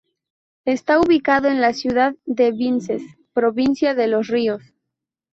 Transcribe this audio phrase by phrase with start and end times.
[0.65, 3.03] Está ubicado en la ciudad de Vinces,
[3.35, 4.73] provincia de Los Ríos.